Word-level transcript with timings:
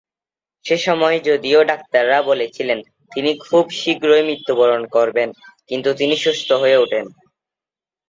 সেমময় 0.65 1.19
যদিও 1.19 1.59
ডাক্তাররা 1.63 2.19
বলেছিলেন 2.21 2.79
তিনি 3.11 3.31
খুব 3.39 3.65
শীঘ্রই 3.79 4.23
মৃত্যুবরণ 4.25 4.81
করবেন 4.87 5.29
কিন্তু 5.69 5.89
তিনি 5.93 6.15
সুস্থ 6.17 6.49
হয়ে 6.61 6.77
উঠেন। 6.77 7.05